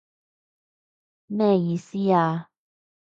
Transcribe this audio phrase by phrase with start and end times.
[1.27, 2.49] 咩意思啊？